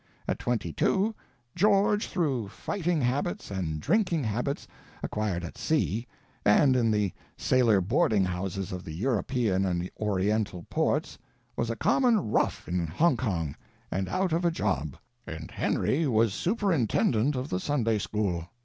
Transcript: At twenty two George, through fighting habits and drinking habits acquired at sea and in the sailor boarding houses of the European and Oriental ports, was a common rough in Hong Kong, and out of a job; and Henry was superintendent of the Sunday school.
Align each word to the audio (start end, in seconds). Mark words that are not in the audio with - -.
At 0.27 0.39
twenty 0.39 0.73
two 0.73 1.13
George, 1.55 2.07
through 2.07 2.47
fighting 2.47 3.01
habits 3.01 3.51
and 3.51 3.79
drinking 3.79 4.23
habits 4.23 4.67
acquired 5.03 5.43
at 5.43 5.59
sea 5.59 6.07
and 6.43 6.75
in 6.75 6.89
the 6.89 7.13
sailor 7.37 7.81
boarding 7.81 8.25
houses 8.25 8.71
of 8.71 8.83
the 8.83 8.93
European 8.95 9.63
and 9.63 9.87
Oriental 9.99 10.65
ports, 10.71 11.19
was 11.55 11.69
a 11.69 11.75
common 11.75 12.31
rough 12.31 12.67
in 12.67 12.87
Hong 12.87 13.15
Kong, 13.15 13.55
and 13.91 14.09
out 14.09 14.33
of 14.33 14.43
a 14.43 14.49
job; 14.49 14.97
and 15.27 15.51
Henry 15.51 16.07
was 16.07 16.33
superintendent 16.33 17.35
of 17.35 17.49
the 17.51 17.59
Sunday 17.59 17.99
school. 17.99 18.49